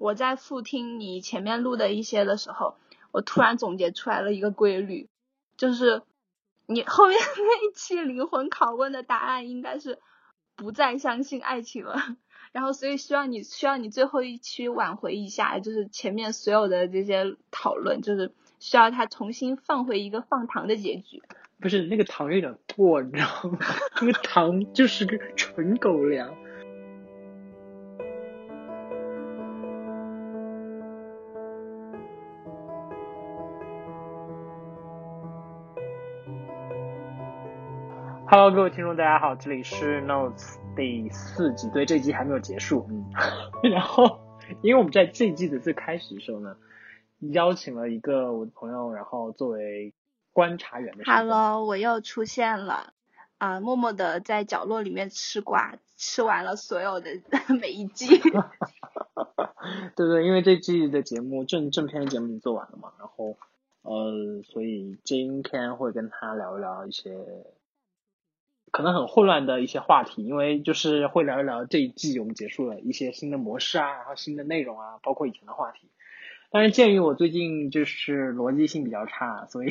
[0.00, 2.76] 我在复听你前面录的一些的时候，
[3.12, 5.10] 我突然总结出来了一个规律，
[5.58, 6.00] 就是
[6.64, 9.98] 你后面 那一期灵魂拷问的答案应该是
[10.56, 12.00] 不再相信爱情了。
[12.52, 21.22] 然后，所以需要你需要你最后一期挽回一下，就是前面所有的这些讨论，就是需要他重新放回一个放糖的结局。
[21.60, 23.58] 不是那个糖有点过，你知道吗？
[24.00, 26.34] 那个糖就是个纯狗粮。
[38.42, 43.04] Hello，各位听众，大家好，这里是 Notes 第四季，对，这一季还没有结束，嗯，
[43.70, 44.18] 然后
[44.62, 46.56] 因为我们在这一季的最开始的时候呢，
[47.18, 49.92] 邀请了一个我的朋友，然后作为
[50.32, 52.94] 观察员的 Hello，我又出现了，
[53.36, 57.10] 啊，默默的在角落里面吃瓜，吃完了所有的
[57.60, 58.06] 每一季。
[59.94, 63.36] 对对，因为这季的节目正正片的节目已经做完了嘛，然后
[63.82, 67.12] 呃，所以今天会跟他聊一聊一些。
[68.70, 75.88] 可能很混乱的一些话题，因为就是会聊一聊这一季我们结束了一些新的模式啊，然后新的内容啊，包括以前的话题。
[76.52, 79.70] 但是鉴于我最近就是逻辑性比较差，所以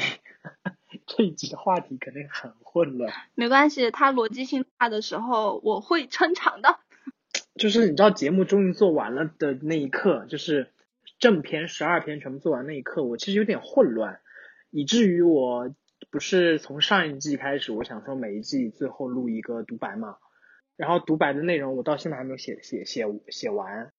[1.07, 3.13] 这一集的话题肯定很混乱。
[3.35, 6.79] 没关系，他逻辑性差的时候我会撑场的。
[7.55, 10.71] 就是你知道节目终于做完了的那一刻，就是
[11.19, 14.19] 正片十二篇全部做完那一刻，我其实有点混乱，
[14.69, 15.73] 以至于我。
[16.11, 20.17] 不是从上一季开始，我想说每一季最后录一个独白嘛，
[20.75, 23.91] 然后独白的内容我到现在还没有写写写写完，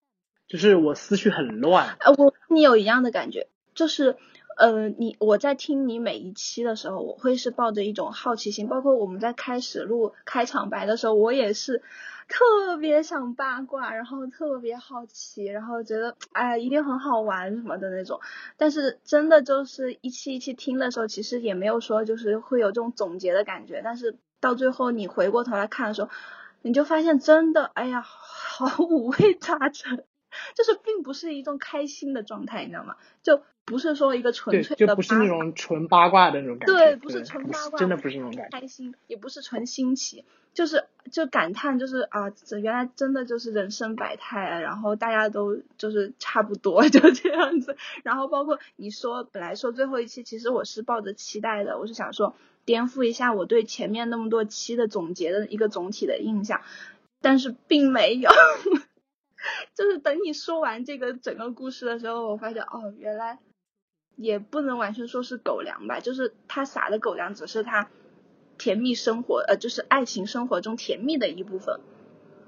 [0.48, 1.97] 就是我思绪很乱。
[2.00, 4.16] 呃，我你有一样的感觉，就是
[4.56, 11.83] 呃，你我在听你每一期的时候，我会是抱着一种好奇心，包括我们在开始录开场白的时候，我也是。
[12.31, 18.20] 特别想八卦，然后特别好奇，然后觉得哎一定很好玩什么的那种。
[18.56, 23.83] 但是真的就是一期一期听的时候，其实也没有说就是会有这种总结的感觉。
[23.84, 26.09] 但是到最后你回过头来看的时候，
[26.62, 30.04] 你就发现真的哎呀，好五味杂陈，
[30.54, 32.96] 就是并不是一种开心的状态，你知道吗？
[33.22, 36.74] 就不是说一个纯粹的，就不是那种纯八卦的那种感觉。
[36.74, 38.60] 对，不是纯八卦，真的不是那种感觉。
[38.60, 40.24] 开心也不是纯新奇。
[40.52, 56.62] 就是就感叹，就是啊，这原来真的就是人生百态啊，然后大家都就是差不多 就这样子，然后包括你说本来说最后一期，其实我是抱着期待的，我是想说颠覆一下我对前面那么多期的总结的一个总体的印象，
[57.20, 58.28] 但是并没有，
[59.75, 63.39] 就是等你说完这个整个故事的时候，我发现哦，原来
[64.17, 67.89] 也不能完全说是狗粮吧，就是他撒的狗粮只是他。
[68.62, 71.81] 甜蜜生活，呃，就是爱情生活中甜蜜的一部分，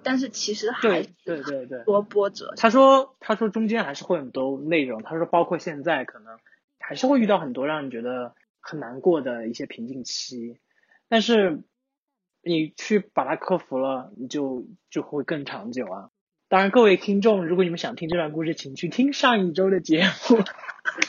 [0.03, 2.53] 但是其实还对对对多波折。
[2.59, 5.03] 他说，他说中间还是会很多内容。
[5.03, 6.39] 他说，包括现在可能
[6.79, 10.61] 还是会遇到很多让你觉得很难过的一些瓶颈期，
[11.09, 11.63] 但是
[12.43, 16.11] 你去把它克服了，你就就会更长久啊。
[16.53, 20.37] 当然，各位听众，如果你们想听这段故事，请去听上一周的节目。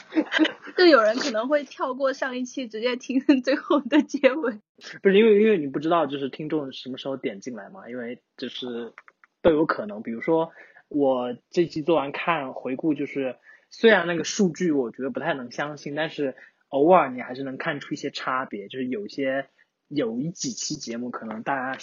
[0.74, 4.58] 就有人可能会跳过上一期，直接听 最后的结尾。
[5.02, 7.90] 不是因为因为你不知道就是听众什么时候点进来嘛？
[7.90, 8.94] 因为就是
[9.42, 10.02] 都有可能。
[10.02, 10.50] 比如说
[10.88, 13.36] 我这期做完看回顾，就是
[13.68, 16.36] 虽然那个数据我觉得不太能相信，但是
[16.70, 18.68] 偶尔你还是能看出一些差别。
[18.68, 19.50] 就是有些
[19.88, 21.78] 有一几期节目，可能大家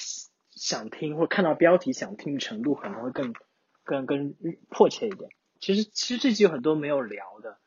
[0.50, 3.36] 想听或看到标题想听的程度可能会更
[3.84, 4.36] 更更
[4.70, 5.30] 迫切一点。
[5.60, 7.58] 其实其实这期有很多没有聊的，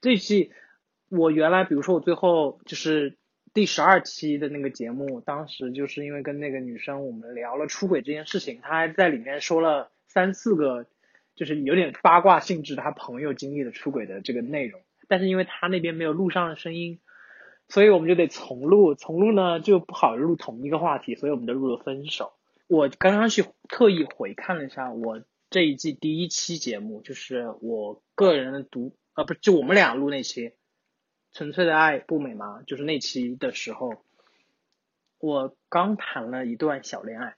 [0.00, 0.52] 这期。
[1.10, 3.18] 我原来，比如说我最后就是
[3.52, 10.86] 第十二期的那个节目，当时就是因为跟那个女生我们聊了出轨这件事情，她还在里面说了三四个，
[11.36, 14.80] 就是有点八卦性质，她朋友经历的出轨的这个内容。
[15.06, 16.98] 但是因为她那边没有录上的声音，
[17.68, 22.32] 所以我们就得重录，重录呢就不好录同一个话题，所以我们就录了分手。
[22.66, 25.22] 我刚刚去特意回看了一下我
[25.54, 30.54] 这一季第一期节目，就是我个人的读，啊不就我们俩录那期。
[31.32, 32.62] 纯粹的爱不美吗？
[32.66, 34.02] 就是那期的时候，
[35.20, 37.36] 我刚谈了一段小恋爱，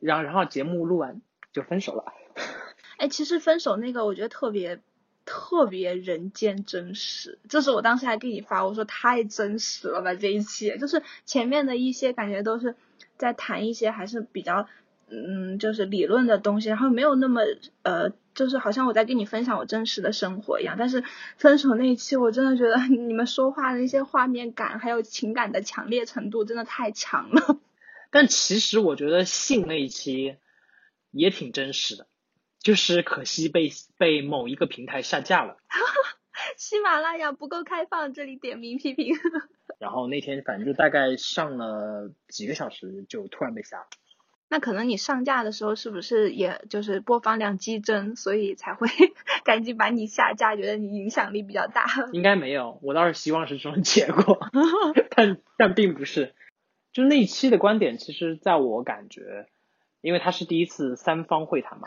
[0.00, 1.20] 然后然后节目录完
[1.52, 2.14] 就分手了。
[2.96, 4.80] 哎，其实分手那个我觉得特别
[5.26, 12.76] 特别人间真实，就是我当时还给你发，我说太真实了吧这一期，就是前面的一些感觉都是
[13.18, 14.66] 在谈一些还是比较。
[15.10, 17.40] 嗯，就是理论的东西，然后没有那么
[17.82, 20.76] 呃，就是好像我在跟你分享我真实的生活一样。
[20.78, 21.02] 但是
[21.36, 27.58] 分手那一期，我真的觉得 你们说话的那些画面感，还有情感的强烈程度，真的太强了。
[28.10, 30.36] 但其实我觉得信那一期
[31.10, 32.06] 也挺真实的，
[32.60, 35.56] 就是可惜被被某一个平台下架了。
[36.56, 39.14] 喜马拉雅不够开放，这里点名批评。
[39.78, 43.86] 然后那天反正就大概上了几个小时，就突然被下了。
[44.50, 48.88] 那可能你上架的时候是不是也就是播放量激增，所以才会
[49.44, 51.84] 赶紧把你下架，觉得你影响力比较大？
[52.12, 54.38] 应该没有，我倒是希望是这种结果，
[55.14, 56.34] 但但并不是。
[56.92, 59.46] 就那一期的观点，其实在我感觉，
[60.00, 61.86] 因为他是第一次三方会谈嘛。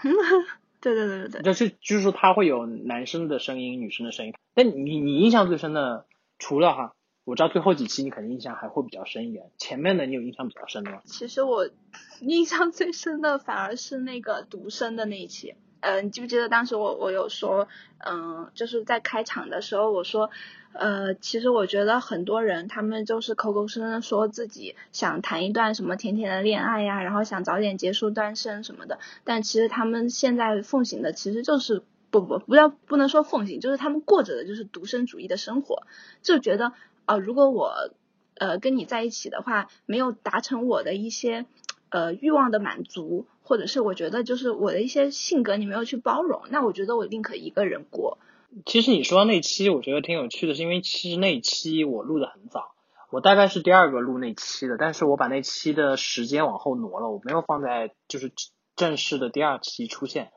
[0.79, 1.41] 对对对对对。
[1.41, 4.33] 就是就是说他会有男生的声音、女生的声音。
[4.53, 6.05] 但你你印象最深的，
[6.37, 6.93] 除了哈。
[7.23, 11.01] 我知道最后几期你肯定印象还会比较深一点，前面的你有印象比较深吗？
[11.06, 11.69] 其实我
[12.21, 17.68] 印象最深的反而是那个独生的那一期，呃，你记不记得当时我我有说，
[18.00, 20.31] 嗯，就是在开场的时候我说，
[20.73, 35.83] 呃，其实我觉得很多人他们就是口口声声说自己想谈一段什么甜甜的恋爱呀，然后想早点结束单身什么的，但其实他们现在奉行的其实就是不不不要不能说奉行，就是他们过着的就是独身主义的生活，
[36.24, 36.74] 就觉得。
[37.11, 37.91] 啊，如果我
[38.35, 41.45] 呃跟你在一起的话，没有达成我的一些
[41.89, 48.17] 呃欲望的满足，或者是我觉得就是我的一些性格你没有去包容，那我觉得我宁可一个人过。
[48.65, 52.71] 其实你说那期我觉得挺有趣的，是因为其实那期我录的很早，
[53.09, 58.31] 我大概是第二个录那期的，但是我把那期的时间往后挪了，我没有放在就是
[58.77, 60.31] 正式的第二期出现，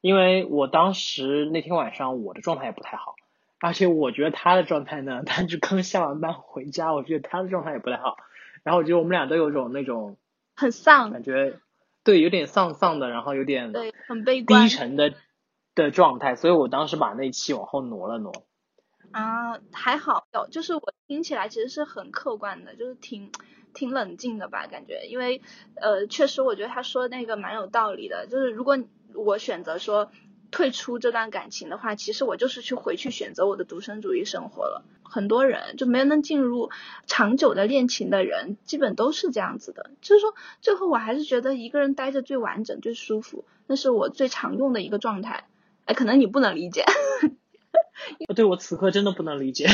[0.00, 3.14] 因为我当时那天晚上我的状态也不太好。
[3.62, 8.16] 而且我觉得他的状态呢，他就刚下完班回家，我觉得他的状态也不太好。
[8.64, 10.16] 然后我觉得我们俩都有种那种
[10.56, 11.60] 很丧感觉，
[12.02, 15.14] 对，有点丧丧的，然后有点对很悲观低沉的
[15.76, 16.34] 的状态。
[16.34, 18.32] 所以我当时把那期往后挪了挪。
[19.12, 23.30] 啊，还好，有就是我听起来其实是很客观的，就是挺
[23.74, 25.06] 挺冷静的吧，感觉。
[25.06, 25.40] 因为
[25.76, 28.76] 呃，确实我觉得他说那个蛮有道理的，就是如果
[29.14, 30.10] 我选择说。
[30.52, 34.84] 退出这段感情的话，其实我就是去回去选择我的独身主义生活了。
[35.02, 36.70] 很多人就没能进入
[37.06, 39.90] 长久的恋情的人，基本都是这样子的。
[40.00, 45.48] 就是说，最后我还是觉得一个人待着最完整、最舒服，那是我最常用的一个状态。
[45.86, 46.84] 哎，可能你不能理解。
[48.34, 49.66] 对我此刻真的不能理解，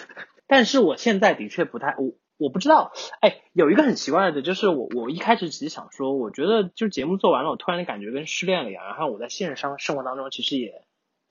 [0.46, 2.12] 但是我现在的确不太我。
[2.38, 8.84] 我不知道，哎，有一个很奇怪的，就是我我一开始只是想说，我觉得就节目做完了，我突然的感觉跟失恋了一样。
[8.84, 10.84] 然后我在现实生生活当中其实也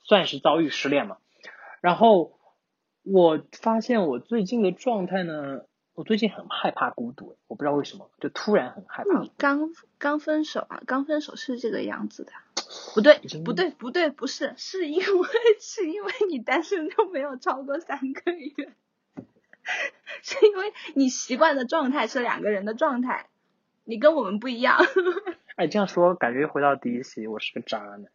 [0.03, 1.17] 算是遭遇失恋嘛。
[1.81, 2.39] 然后
[3.03, 5.61] 我发现我最近的状态呢，
[5.93, 9.21] 我最近很害怕孤独，我不知道为什么，就突然很害怕。
[9.21, 10.81] 你刚刚分手啊？
[10.87, 12.31] 刚分手是这个样子的？
[12.95, 15.27] 不对，不对，不对，不是，是因为
[15.61, 18.73] 是因为你单身就没有超过三个月。
[20.21, 23.27] 是因为你习惯的状态是两个人的状态，
[23.83, 24.77] 你跟我们不一样。
[25.55, 28.05] 哎，这样说感觉回到第一期，我是个渣男。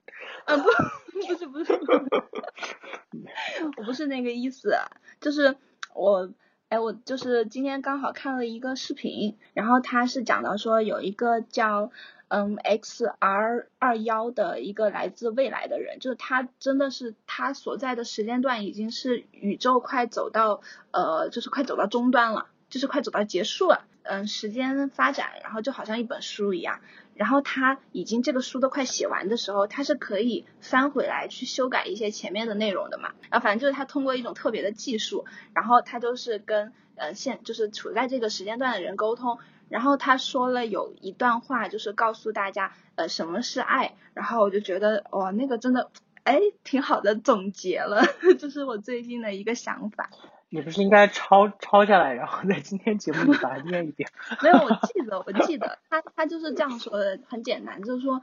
[0.47, 1.73] 嗯，不，不是，不是，
[3.77, 4.75] 我不是那个意思，
[5.21, 5.57] 就是
[5.95, 6.31] 我，
[6.69, 11.91] 哎，我就是今天刚好看了一个视频，然后他是讲到说有一个叫。
[12.31, 20.61] 嗯，X R 二幺的一个来自未来的人，就是他真的是他所在的时间段已经是宇宙快走到
[20.93, 23.85] 呃，就是快走到终端了，就是快走到结束了。
[24.05, 26.81] 嗯，时间发展，然后就好像一本书一样，
[27.15, 33.11] 然后他已经这个书都快写完的时候，他是可以翻回来去修改一些前面的内容的嘛。
[33.29, 39.39] 然后反正就是他通过一种特别的技术，然后他就是跟呃现就是处在这个时间段的人沟通。
[39.71, 43.95] 然后他说了有一段话，就是告诉大家，呃，什么是爱。
[44.13, 45.91] 然后我就觉得，哇，那个真的，
[46.25, 48.03] 哎，挺好的，总结了，
[48.39, 50.11] 这是我最近的一个想法。
[50.53, 54.11] 你不是应该抄抄下来，然后在今天节目里把它念一遍？
[54.43, 58.21] 没有，我记得，我记得，他他就是这样说的，很简单，就是说，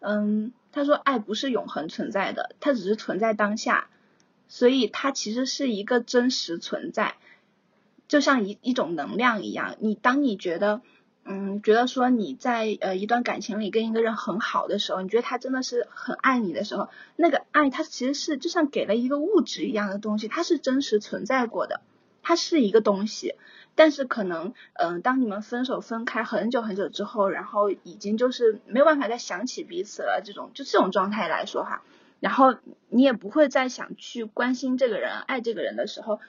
[0.00, 3.86] 嗯，他说爱不是永恒存在的，它只是存在当下，
[4.48, 7.14] 所以它其实是一个真实存在。
[8.08, 10.80] 就像一一种能量一样，你当你觉得，
[11.24, 21.82] 嗯，觉得说你在呃一段感情里跟一个人很好的时候，你觉得他真的是很爱你的时候，那个爱它其实是就像给了一个物质一样的东西，它是真实存在过的，
[22.22, 23.34] 它是一个东西。
[23.74, 31.82] 但是可能，嗯，当你们分手分开很久很久之后，然后已经就是没有办法再想起彼此了，这种就这种状态来说哈，
[32.20, 32.56] 然后
[32.88, 36.20] 你也不会再想去关心这个人、爱这个人的时候。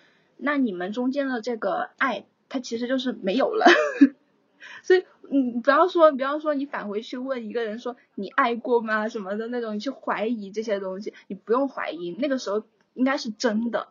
[0.41, 3.65] 那你们中间的这个爱，它其实就是没有了，
[4.81, 13.89] 所以你不要说，不要说你返回去问一个人说你爱过吗什么的那种，你去怀疑这些东西，你不用怀疑，那个时候应该是真的，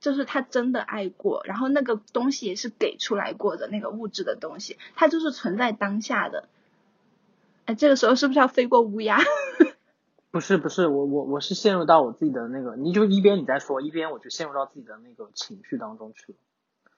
[0.00, 6.48] 就是他真的爱过，然后那个东西也是给出来过的那个物质的东西，它就是存在当下的。
[7.66, 9.18] 哎，这个时候是不是要飞过乌鸦？
[10.32, 16.38] 不是不是，我我我是陷入到我自己的那个，你就一边你在说，一边我就陷入到自己的那个情绪当中去了。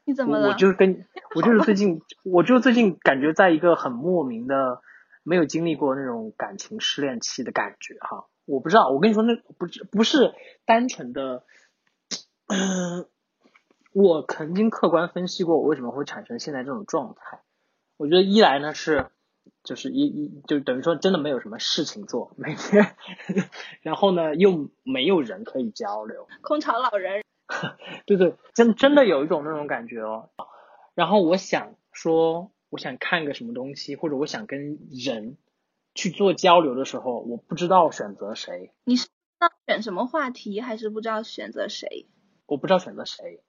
[0.04, 0.50] 你怎么了？
[0.50, 4.80] 我就是跟，我就是最近，我就最近感觉在一个很莫名的，
[5.24, 8.26] 没有经历过那种感情失恋期的感觉哈。
[8.44, 10.32] 我不知道，我跟你说，那不是不是
[10.64, 11.42] 单纯的，
[12.46, 13.08] 嗯，
[13.92, 17.40] 我曾经客观分析过我为什么会产生现在这种状态。
[17.96, 19.06] 我觉得一来呢是。
[19.62, 22.96] 就是一一就等于说真的没有什么事情做每天，
[23.82, 27.24] 然后呢又没有人可以交流， 空巢老人，
[28.06, 30.30] 对对，真真的有一种那种感觉哦。
[30.94, 35.38] 然后我想说，我想看个什么东西，或者我想跟人
[35.94, 38.72] 去做交流的时候，我不知道选择谁。
[38.84, 42.06] 你是不知道选什么话题，还是不知道选择谁？
[42.46, 43.42] 我不知道选择谁，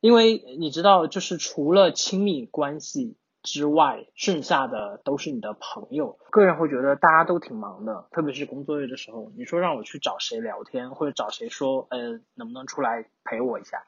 [0.00, 3.16] 因为你知道，就是除了亲密关系。
[3.50, 6.18] 之外，剩下的都是你的朋友。
[6.30, 9.32] 个人会觉得大家都挺忙的，特别是工作日的时候。
[9.38, 13.84] 你说让我去找谁聊天，或者找谁说，呃，能不能出来陪我一下？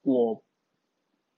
[0.00, 0.42] 我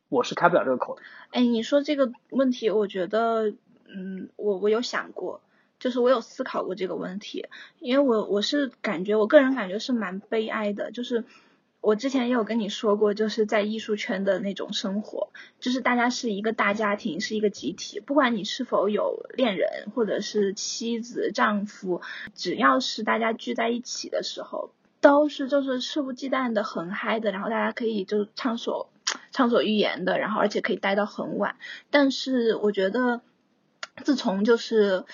[0.08, 1.02] 我是开不了这个口的。
[1.32, 3.50] 哎，你说这个问题，我觉得，
[3.88, 5.40] 嗯，我我有想过，
[5.80, 7.48] 就是我有思考过这个问题，
[7.80, 11.24] 因为我我是感觉，我个人感觉是蛮悲哀的，就是。
[11.80, 15.30] 我之前也有跟你说过，就是在艺术圈的那种生活，
[15.60, 18.00] 就是大家是一个大家庭，是一个集体。
[18.00, 22.02] 不管你是否有恋人，或者是妻子、丈夫，
[22.34, 28.90] 只要是大家聚在一起的时候，都是就是肆无忌惮的、很嗨的，然后大家可以就畅所
[29.32, 31.56] 畅所欲言的，然后而且可以待到很晚。
[31.90, 33.22] 但是我觉得。
[34.04, 35.04] 自从就是，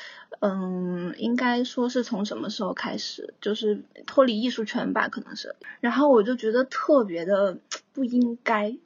[0.41, 5.57] 嗯，应该说是从什么时候开始，就是脱离艺术圈吧，可能是。
[5.81, 7.59] 然后我就觉得特别的
[7.93, 8.77] 不应该，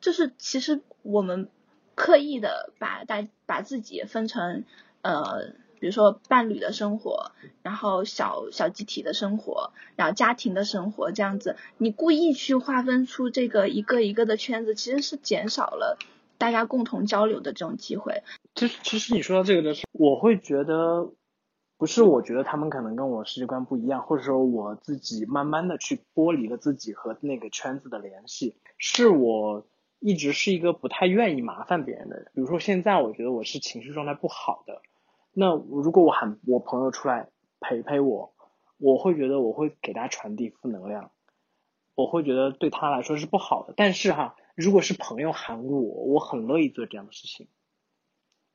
[0.00, 1.48] 就是其实我们
[1.94, 4.64] 刻意的把大把自己分成，
[5.02, 7.32] 呃，比如说伴侣的生活，
[7.62, 15.98] 然后小小集体的生活，然后家庭的生活这样子，你故意去划分出这个一个一个的圈子，其实是减少了。
[16.42, 18.24] 大家共同交流的这种机会，
[18.56, 21.12] 其实其实你说到这个的时候，我会觉得
[21.78, 29.64] 不是，我觉得他们可能跟我世界观不一样，或者说我自己慢慢的去剥离了自己和那个圈子的联系，是我
[30.00, 32.32] 一直是一个不太愿意麻烦别人的人。
[32.34, 34.82] 比如说现在我觉得我是情绪状态不好的，
[35.32, 37.28] 那如果我喊我朋友出来
[37.60, 38.34] 陪陪我，
[38.78, 41.12] 我会觉得我会给他传递负能量，
[41.94, 43.74] 我会觉得对他来说是不好的。
[43.76, 44.34] 但是哈。
[44.54, 47.48] 如果是朋友喊我，我很乐意做这样的事情，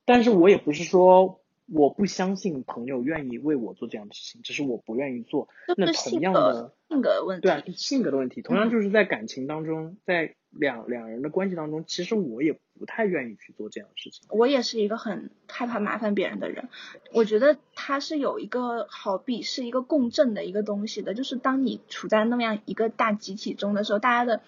[0.04, 5.48] 但是我也不是说我不相信朋友愿意为我做这样的事情，只是我不愿意做。
[5.76, 14.28] 那同样的性格问题，对啊，性格的问题，同样就是在感情当中，在两两人的关系当中，其实我也不太愿意去做这样的事情。
[14.30, 16.68] 我也是一个很害怕麻烦别人的人，
[17.12, 24.40] 我觉得他是有一个好比是一个共振的一个东西的，就是当你处在那么样一个大集体中的时候，大家的。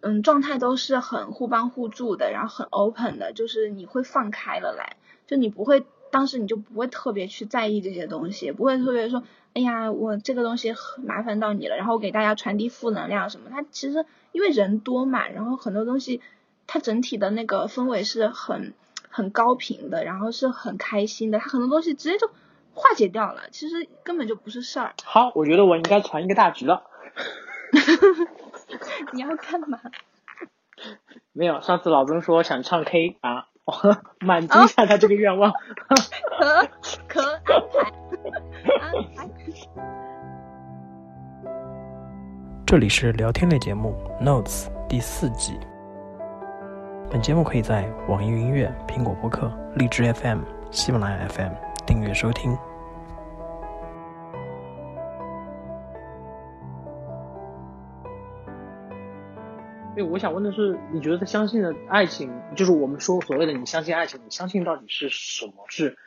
[0.00, 9.22] 嗯，状态都是很互帮互助的，然后很 open 的，就是你会放开了来，就你不会当时你就不会特别去在意这些东西，不会特别说，
[9.54, 10.74] 哎呀，我这个东西
[11.04, 13.50] 麻烦到你了，然后给大家传递负能量什么。
[13.50, 16.20] 他其实因为人多嘛，然后很多东西，
[16.66, 18.74] 它整体的那个氛围是很
[19.10, 22.28] 很高频的，然后是很开心的，它很多东西直接就
[22.72, 24.94] 化解掉了，其实根本就不是事儿。
[25.02, 26.84] 好，我觉得我应该传一个大局了。
[29.12, 29.78] 你要干嘛？
[31.32, 33.46] 没有，上次老曾说想唱 K 啊，
[34.20, 35.52] 满足一下他这个愿望。
[37.08, 37.60] 可可
[38.80, 39.28] 安排。
[42.66, 45.58] 这里是聊天类节目《Notes》第四季。
[47.10, 50.40] 本节目可以在网易云音乐、苹果播客、荔枝 FM、
[50.70, 51.52] 喜马拉雅 FM
[51.86, 52.54] 订阅收听。
[59.98, 65.64] 对，我想问的是，你觉得他相信的爱情，就是我们说所谓的你相信爱情，你相信到底是什么？
[65.66, 65.98] 是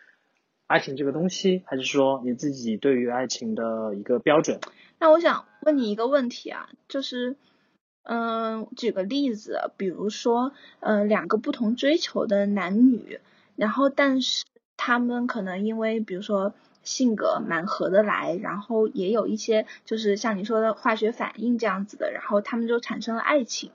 [0.65, 4.61] 爱情这个东西，还是说你自己对于爱情的一个标准？
[4.97, 7.35] 那我想问你一个问题啊，就是，
[8.03, 13.19] 嗯，举个例子，比如说，嗯，两个不同追求的男女，
[13.57, 14.45] 然后但是
[14.77, 23.69] 他们可能因为，比如说性格蛮合得来，然后也有一些就是像你说的化学反应这样子的，然后他们就产生了爱情。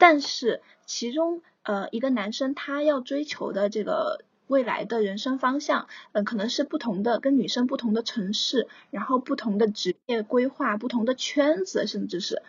[0.00, 12.42] 但是其中呃一个男生他要追求的这个未来的人生方向，嗯可能是不同的，跟女生不同的城市，然后不同的职业规划，不同的圈子，甚至是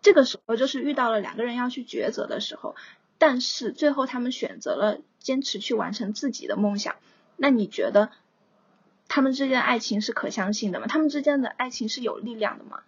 [0.00, 2.76] 这个时候就是遇到了两个人要去抉择的时候，
[3.18, 6.94] 但是最后他们选择了坚持去完成自己的梦想，
[7.36, 8.10] 那你觉得？
[9.06, 10.86] 他们之间的爱情是可相信的吗？
[10.88, 12.82] 他们之间的爱情是有力量的吗？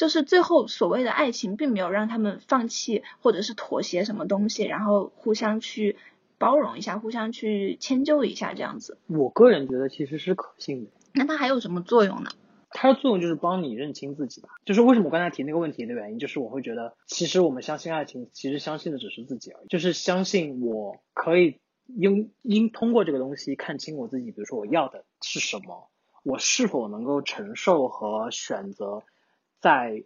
[0.00, 5.98] 就是最后所谓的爱情，并没有让他们放弃或者是妥协什么东西，然后互相去
[6.38, 8.96] 包容一下，互相去迁就一下这样子。
[9.08, 10.90] 我个人觉得其实是可信的。
[11.12, 12.30] 那它还有什么作用呢？
[12.70, 14.48] 它的作用就是帮你认清自己吧。
[14.64, 19.66] 就是为什么我刚才提那个问题的原因，就是我会觉得，其实我们相信爱情，其实相信的只是自己而已。
[19.68, 25.90] 就是相信我可以应应通过这个东西看清我自己，比如说我要的是什么，
[26.22, 29.02] 我是否能够承受和选择。
[29.60, 30.04] 在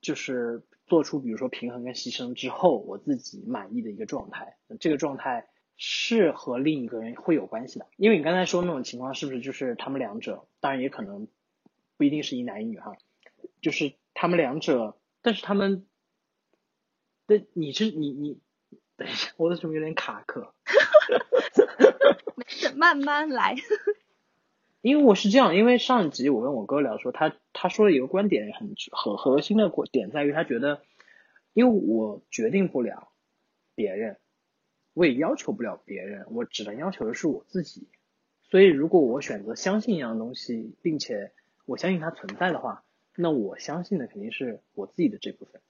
[0.00, 7.86] 就是做出比如说平衡跟牺牲之后，我自己满意的一个状态，这个状态是和另一个人会有关系的。
[7.96, 10.46] 因为你刚才说那种情况，是不是就是他们两者？
[10.60, 11.28] 当然也可能
[11.96, 12.96] 不一定是一男一女哈，
[13.62, 15.86] 就是他们两者，但是他们，
[17.26, 18.40] 对，你是你你，
[18.96, 20.52] 等一下，我的什么有点卡壳？
[22.36, 23.54] 没事，慢慢来。
[24.82, 30.80] 因为我是这样，因为上一集我跟我哥聊说，他他说了一个观点，很很核心的点在于，他觉得，
[31.52, 33.08] 因为我决定不了
[33.74, 34.16] 别人，
[34.94, 37.88] 我也要求不了别人，我只能要求的是我自己。
[38.42, 41.32] 所以，如果我选择相信一样东西，并且
[41.66, 42.82] 我相信它存在的话，
[43.14, 45.60] 那我相信的肯定是我自己的这部分。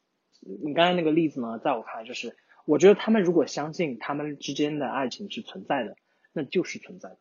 [0.62, 5.97] 你刚才那个例子呢，在我看来就是，我觉得他们如果相信他们之间的爱情是存在的，
[6.33, 7.19] 那就是存在的，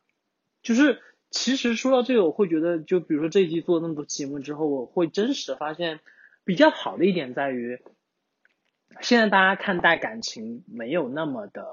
[0.62, 1.00] 就是。
[1.30, 6.00] 其实说到这个，我会觉得，就比如说这一季做了那么多节目之后，我会真实的发现，
[6.44, 7.80] 比较好的一点在于，
[9.00, 11.66] 现在大家看待感情没有那么的，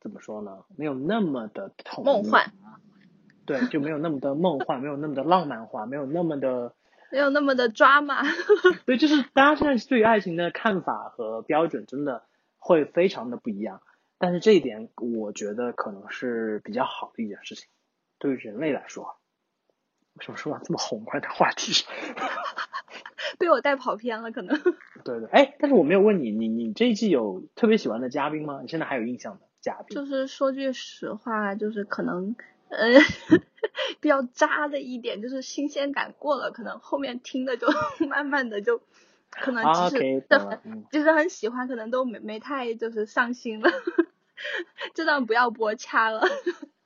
[0.00, 0.64] 怎么说呢？
[0.76, 1.72] 没有那么的
[2.04, 2.52] 梦幻。
[3.44, 6.74] 对，就没有那么的梦幻，没有那么的浪漫化，没有那么的，
[7.10, 8.22] 没有那么的抓马。
[8.86, 12.24] 对，就是大家现在对于爱情的看法和标准真的
[12.58, 13.80] 会非常的不一样。
[14.18, 17.68] 但是这一点，我觉得可能是比较好的一件事情。
[18.22, 19.16] 对于人类来说，
[20.14, 21.72] 为什么说到这么宏观的话题？
[23.36, 24.56] 被我带跑偏了，可能。
[25.04, 28.60] 对对，哎，但是我没有问你，你你这一季有特别喜欢的嘉宾吗？
[28.62, 29.96] 你现在还有印象的嘉宾？
[29.96, 32.36] 就是说句实话，就是可能
[32.68, 33.00] 呃
[34.00, 37.66] 比较渣的一点，就是新鲜感过了，可能后面听的就
[38.08, 38.80] 慢慢的就
[39.30, 40.24] 可能其实
[40.92, 43.68] 就是很喜欢，可能都没没太就是上心了。
[44.94, 46.22] 这段不要播，掐了。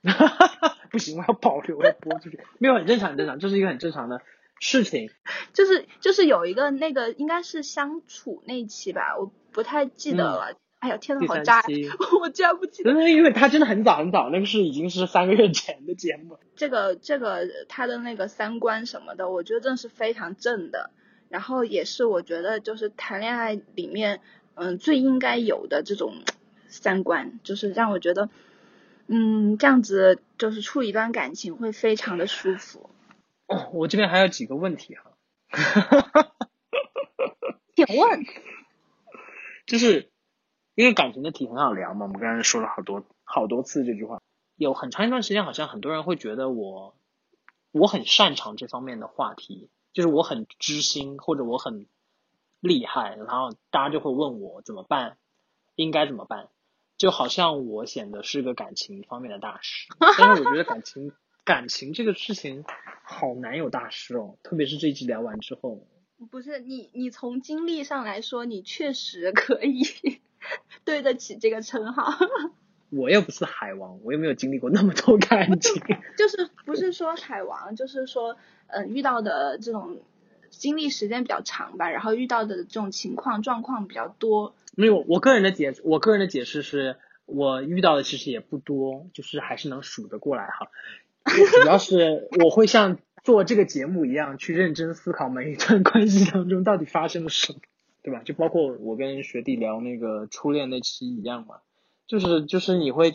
[0.03, 2.39] 哈哈哈，不行，我要保留，我要播出去。
[2.59, 4.21] 没有，很正常，很正常，这是一个很正常的
[4.59, 5.09] 事情。
[5.53, 10.57] 就是就是有一个那个应该是相处那期吧，我不太记得了。
[10.79, 11.63] 哎呀，天呐，好渣！
[12.21, 12.91] 我居然不记得。
[13.09, 16.37] 因为他真的很早很早，那个是已经是三个月前的节目。
[16.55, 20.91] 这个这个他的那个三观什么的，我觉得真的是非常正的。
[21.29, 24.21] 然后也是我觉得就是谈恋爱里面
[24.53, 26.21] 嗯最应该有的这种
[26.67, 28.29] 三观，就是让我觉得。
[29.07, 32.89] 嗯，这样子就是处理一段感情会非常的舒服。
[33.47, 35.11] 哦，我这边还有几个问题哈。
[37.75, 38.25] 请问，
[39.65, 40.11] 就是
[40.75, 44.21] 因为感情的题很好聊嘛，我们刚才说了好多好多次这句话。
[44.55, 46.97] 有很长一段时间，好像很多人会觉得我
[47.71, 51.85] 我很擅长这方面的话题，就是我很知心或者我很
[52.59, 55.17] 厉害，然后大家就会问我怎么办，
[55.75, 56.49] 应该怎么办。
[56.97, 61.11] 就好像我显得是个感情方面的大师， 但是我觉得感情
[61.43, 62.65] 感情这个事情
[63.03, 65.85] 好难有大师哦，特别是这一集聊完之后。
[66.31, 69.83] 不是你，你从经历上来说，你确实可以
[70.83, 72.11] 对得起这个称号。
[72.89, 75.81] 我又不是海王，我又没有经历过那么多感情。
[76.17, 78.35] 就是不是说海王，就是说，
[78.67, 80.01] 嗯，遇到的这种
[80.57, 84.55] 经历时间比较长吧，然后遇到的这种情况状况比较多。
[84.75, 90.69] 没有，我个人的解，我个人的解释是我遇到的其实也不多，就是还是能数得过来哈。
[91.25, 97.59] 主要是我会像做这个节目一样去认真思考每一段关系当中到底发生了什么，
[98.03, 98.21] 对吧？
[98.23, 101.57] 就包括我跟学弟聊那个初恋那期一样嘛，
[102.07, 103.13] 就是就是你会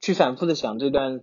[0.00, 1.22] 去反复的想这段。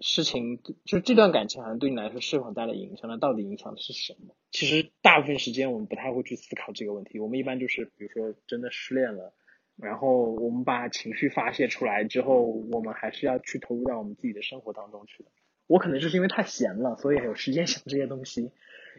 [0.00, 3.08] 事情就这段感情，好像对你来说是否带来影响？
[3.08, 4.34] 那到底影响的是什么？
[4.50, 7.18] 其实大部分时间我们不太会去思考这个问题。
[7.18, 9.32] 我们一般就是，比如说真的失恋了，
[9.76, 15.30] 然后我们把情绪发泄出来之后，我们还是要去投入到我们自己的生活当中去的。
[15.66, 18.52] 我可能就是因为太闲了，所以有时间想这些东西，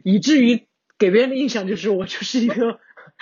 [0.04, 2.80] 以至于给别人的印象就是我就是一个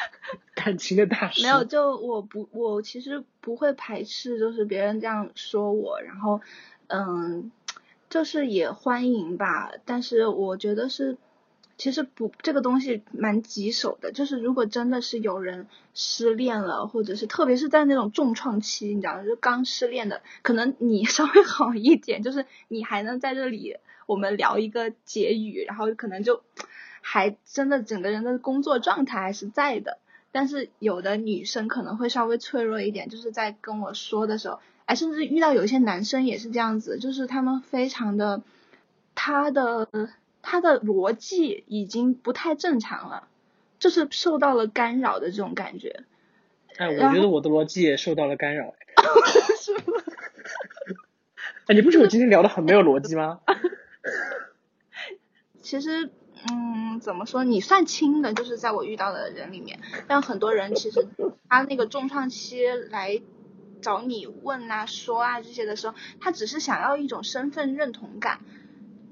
[0.56, 1.44] 感情的大师。
[1.44, 6.40] 没有，就我不，我其实不会排斥，就是别人这样说我，然后
[6.88, 7.52] 嗯。
[8.16, 11.18] 就是也欢迎吧，但是我觉得是，
[11.78, 14.14] 其实不，这个东西蛮棘手的。
[14.14, 23.76] 就是如果真的是有人失恋了，或者是特别是在那种重创期，你知道，就刚失恋的，可能你 稍微好一点，就是你还能在这里
[24.06, 26.42] 我们聊一个结语，然后可能就
[27.02, 29.98] 还真的整个人的工作状态还是在的。
[30.32, 38.42] 但是有的女生可能会稍微脆弱一点，就是在跟我说的时候，哎，甚至遇到有一些男生也是这样子，就是他们非常的
[39.14, 39.90] 他的。
[40.48, 43.28] 他的逻辑已经不太正常了，
[43.80, 46.04] 就是受到了干扰的这种感觉。
[46.78, 48.76] 哎，我觉得我的逻辑也受到了干扰。
[49.58, 50.04] 是吗？
[51.66, 53.40] 哎，你不觉得我今天聊的很没有逻辑吗？
[55.64, 56.12] 其实，
[56.52, 57.44] 嗯，怎么说？
[57.44, 59.80] 你算轻的，就是在我遇到的人里面。
[60.08, 61.08] 但很多人其实
[61.50, 63.20] 他那个重创期来
[63.86, 68.40] 找你问啊、说啊这些的时候，他只是想要一种身份认同感。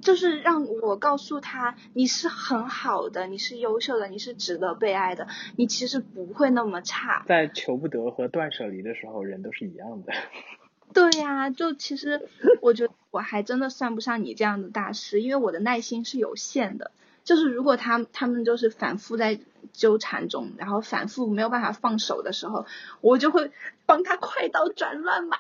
[0.02, 7.24] 就是让我告诉他，你是很好的，你是优秀的，你是值得被爱的，你其实不会那么差。
[7.28, 10.12] 在求不得和断舍离的时候，人都是一样的。
[10.92, 12.28] 对呀，就其实
[12.62, 16.92] 我觉得我还真的算不上你这样的大师，因为我的耐心是有限的。
[17.24, 19.40] 就是如果他他们就是反复在
[19.72, 22.66] 纠缠中，然后反复没有办法放手的时候，
[23.02, 23.52] 我就会
[23.86, 25.38] 帮他快刀斩乱麻。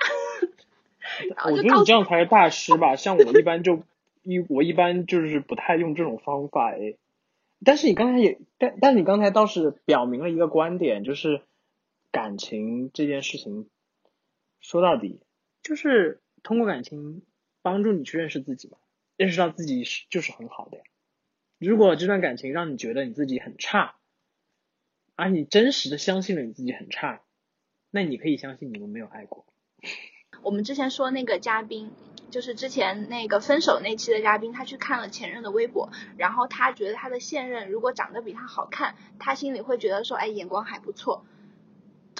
[1.45, 3.83] 我觉得你这样才是大师吧，像我一般就。
[4.25, 6.97] 一我一般就是不太用这种方法诶，
[7.65, 11.41] 但是你刚才也但但你刚才倒是表明了一个观点，就是
[12.09, 13.67] 感情这件事情
[14.61, 15.19] 说到底
[15.61, 17.21] 就是通过感情
[17.61, 18.77] 帮助你去认识自己嘛，
[19.17, 20.83] 认识到自己是就是很好的呀。
[21.63, 23.95] 如果这段感情让你觉得你自己很差，
[25.15, 27.21] 而你真实的相信了你自己很差，
[27.89, 29.45] 那你可以相信你们没有爱过。
[30.41, 31.91] 我们之前说那个嘉宾。
[32.31, 41.27] 就是之前那个分手那期的嘉宾，他去看了前任的微博，然后他觉得他的现任如果长得比他好看，他心里会觉得说，哎，眼光还不错。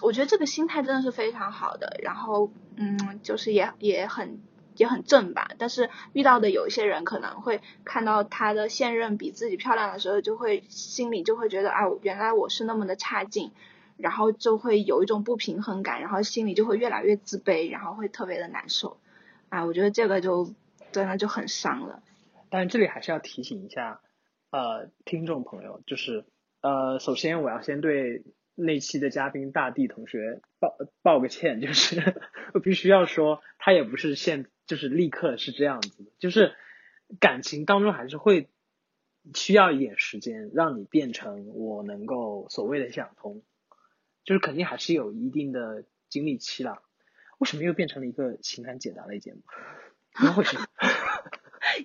[0.04, 4.40] 我觉得这个心态真的是非常好的，然后嗯，就是也也很
[4.78, 5.52] 也很正吧。
[5.58, 13.52] 但是遇到的有一些人可能会看到他的现任比自己漂亮的时候，就会心里就会觉得啊，原来我是那么的差劲，
[13.98, 18.98] 然后就会有一种不平衡感，然后心里就会越来越自卑，然后会特别的难受。
[19.50, 20.54] 啊，我觉得这个就
[20.92, 22.02] 真的就很伤了。
[22.50, 24.02] 但这里还是要提醒一下，
[24.52, 26.26] 呃，听众朋友，就是
[26.62, 28.24] 呃，首先我要先对
[28.56, 32.14] 那期的嘉宾大地同学报报个歉，就是
[32.54, 36.56] 我 必须要说，他也不是现就是立刻是这样子的，就是
[37.20, 38.50] 感情当中还是会
[39.34, 43.42] 需要一点时间，让你变成我能够所谓的想通，
[44.24, 46.82] 就是肯定还是有一定的经历期了。
[47.40, 49.42] 为什么又变成了一个情感解答类节目？
[50.16, 50.58] 怎么回事？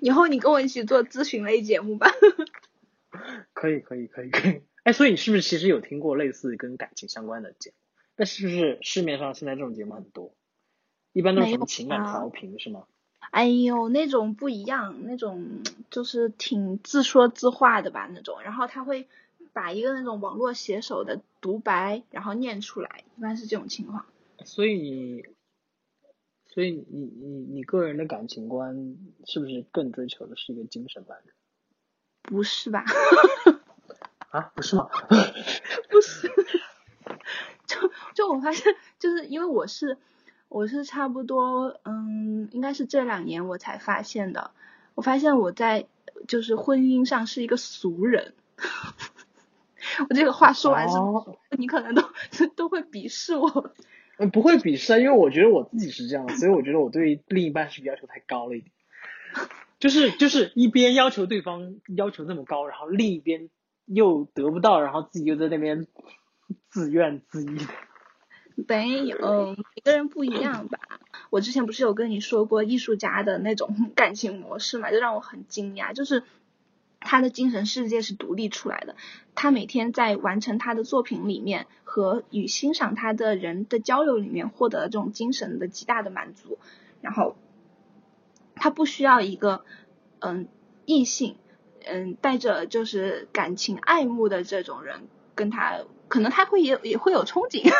[0.01, 2.09] 以后你跟我一起做咨询类节目吧。
[3.55, 4.63] 可以可以可以可以。
[4.85, 7.77] 哎，所以你是不是其实有听过类似跟感情相关的节目？
[8.17, 10.35] 那是不是市面上现在这种节目很多？
[11.19, 12.85] 一般都是什么情感调频是吗？
[13.33, 18.41] 哎呦，那种不一样，那种就是挺自说自话的吧那种。
[18.43, 19.09] 然后他会
[19.53, 24.07] 把一个那种网络写手的独白，然后念出来，一般是这种情况。
[24.45, 25.25] 所以你。
[26.51, 31.31] 所以你你你个人的感情观是不是更追求的是一个精神伴侣？
[32.23, 32.85] 不是吧？
[34.31, 34.89] 啊，不是吗？
[35.91, 36.29] 不是，
[37.67, 39.99] 就就我发现，就是因为我是
[40.49, 44.51] 我是差不多嗯，应该是这两年我才发现的。
[44.95, 45.87] 我发现我在
[46.27, 48.35] 就是婚姻上是一个俗人。
[50.09, 52.03] 我这个话说完之后，你可能都
[52.57, 53.73] 都会鄙视我。
[54.33, 58.73] 不会鄙视啊，因为我觉得我自己是这样，所以我觉得我对另一半是要求太高了一点，
[59.79, 63.49] 就是就是一边要求对方要求那么高，然后另一边
[63.87, 65.87] 又得不到，然后自己又在那边
[66.69, 67.88] 自怨自艾。
[68.67, 70.79] 没有，每个人不一样吧。
[71.31, 76.23] 我之前不是有跟你说过艺术家的那种 感情模式嘛，就让我很惊讶，就是。
[77.01, 78.97] 他的精神世界是独立出来的，
[79.37, 86.59] 他每天在完成他的作品里面和与欣赏他的人的交流里面获得这种精神的极大的满足，
[87.01, 87.37] 然后
[88.57, 89.65] 他不需要一个
[90.19, 90.49] 嗯
[90.87, 91.37] 异性
[91.87, 97.73] 嗯带着就是感情爱慕的这种人跟他，可能他会也也会有憧憬，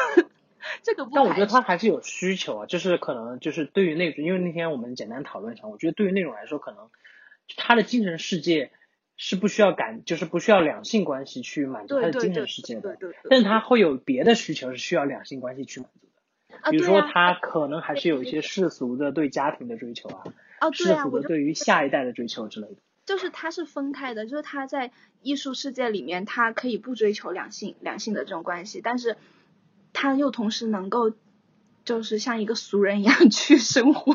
[0.83, 1.13] 这个不。
[1.15, 6.91] 但我觉得他还是有需求啊，就是可能就是对于那种，因为那天我们简单讨论一下，我觉得对于那种来说，可能
[7.57, 8.71] 他的精神世界。
[9.21, 12.97] 是不需要感，就是不需要两性关系去满足他的精神世界的，
[13.29, 16.07] 但是他会有别的需求是需要两性关系去满足
[16.63, 20.23] 的，比如说他可能还是有一些世俗的对家庭的追求啊，
[20.73, 22.77] 世俗的对于下一代的追求之类的。
[23.07, 29.17] 就是他是分开的，就是他在艺术世界里面，他可以不追求两性两性的这种关系，但是
[30.01, 31.13] 他又同时能够
[31.85, 34.15] 就是像一个俗人一样 去生活。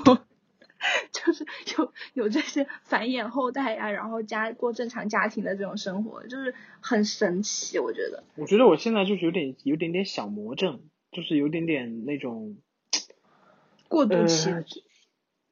[1.12, 1.46] 就是
[1.78, 8.24] 有有这些繁衍后代呀，然后家过正常家庭的这种生活，就是很神奇，我觉得。
[8.36, 10.80] 我觉得我现在就是有点有点点小魔怔，
[11.12, 12.58] 就是有点点那种
[13.90, 14.52] 过渡期。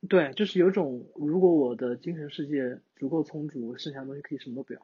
[0.07, 4.81] 对，就是有种如果我的精神世界足够充足，剩下的东西可以什么都不要，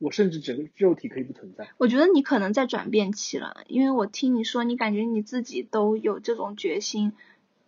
[0.00, 1.68] 我甚至整个肉体可以不存在。
[1.78, 7.12] 我觉得你可能在转变期了，因为我听你说，你感觉你自己都有这种决心。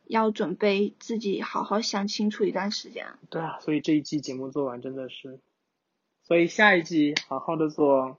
[0.09, 3.07] 要准备自己好好想清楚一段时间。
[3.31, 5.41] 对啊，所以这一季节目做完真的是，
[6.25, 8.19] 所以下一季好好的做，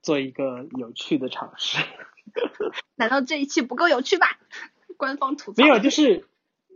[0.00, 1.82] 做一个有趣的尝试。
[2.94, 4.38] 难道这一期不够有趣吧？
[4.96, 5.64] 官方吐槽。
[5.64, 6.24] 没有，就是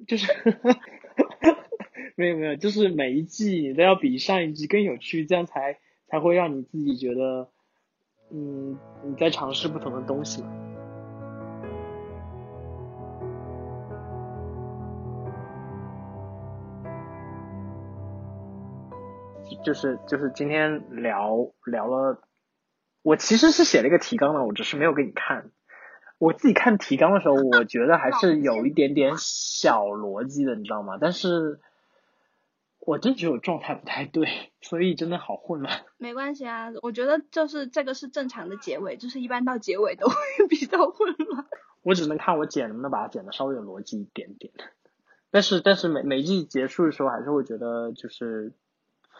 [0.09, 0.26] 就是，
[2.16, 5.78] 没有没有，就是每一季你都要比上一季更有趣，这样才
[6.09, 7.49] 才会让你自己觉得，
[8.31, 10.45] 嗯，你在尝试不同的东西。
[19.64, 22.21] 就是就是今天聊聊了，
[23.03, 25.51] 我其实是写了一个提纲的，我只是没有给你看。
[26.19, 30.99] 我自己看提纲的时候，我觉得还是有一点点小逻辑的，你知道吗？
[31.01, 31.59] 但是，
[32.87, 35.85] 我真觉得我状态不太对，所以真的好混乱。
[35.99, 40.14] 没关系啊，我觉得就是这个是正常的结尾，就是一般到结尾都会
[40.49, 41.46] 比较混乱。
[41.83, 44.53] 我只能看我剪能不能把它剪的稍微有逻辑一点点。
[45.31, 48.55] 但是但是每每季结束的时候，还是会觉得就是。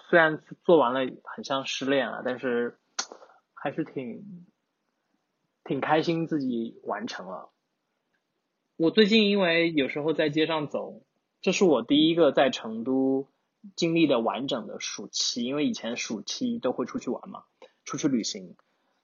[0.09, 2.79] 虽然做完了很像失恋了，但是
[3.55, 4.47] 还是挺
[5.65, 7.51] 挺开心自己完成了。
[8.77, 11.03] 我最近因为有时候在街上走，
[11.41, 13.27] 这是我第一个在成都
[13.75, 17.45] 经历的完整的暑期，因为以前暑期都会出去玩嘛，
[17.85, 18.55] 出去旅行。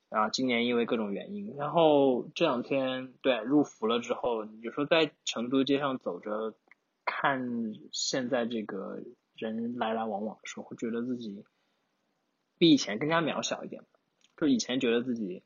[0.09, 6.55] 然后今年因为各种原因，然后这两天对入伏了之后，有时候在成都街上走着，
[7.05, 9.03] 看现在这个。
[9.35, 11.42] 人来来往往的时候，会觉得自己
[12.59, 13.83] 比以前更加渺小一点。
[14.37, 15.42] 就以前觉得自己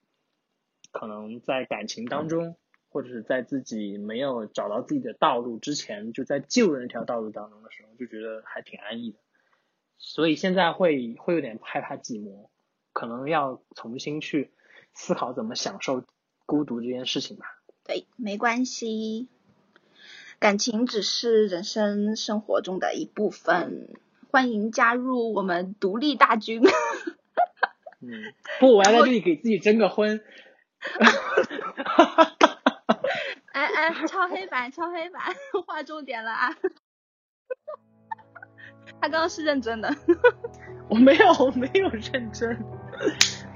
[0.91, 2.57] 可能在感情当中，
[2.97, 9.19] 或者是在自己没有找到自己的道路之前，就在旧的那条道路当中的时候，就觉得还挺安逸的。
[9.99, 12.49] 所以现在会会有点害怕寂寞，
[12.95, 14.51] 可能要重新去
[14.95, 16.05] 思考怎么享受
[16.47, 17.45] 孤独这件事情吧。
[17.85, 19.29] 对，没关系。
[20.39, 23.91] 感情只是人生生活中的一部分，
[24.31, 26.63] 欢迎加入我们独立大军。
[28.01, 30.23] 嗯，不，我要在 这里给自己征个婚。
[33.87, 35.23] 哎哎，敲黑板，敲黑板，
[35.67, 36.51] 划重点了啊！
[39.01, 39.95] 他刚刚是认真的。
[40.89, 42.59] 我没有，我没有认真，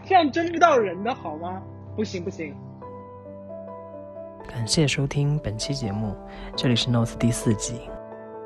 [0.04, 1.62] 这样真不到人的好吗？
[1.96, 2.54] 不行不行。
[4.48, 6.14] 感谢收听本期节目，
[6.56, 7.80] 这里是 Notes 第四集。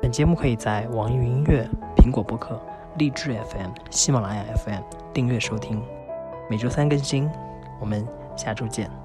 [0.01, 1.67] 本节目可以在网易云音乐、
[1.97, 2.61] 苹果播客、
[2.97, 4.81] 荔枝 FM、喜马拉雅 FM
[5.13, 5.81] 订阅收听，
[6.49, 7.29] 每周三更新。
[7.79, 9.04] 我们下周见。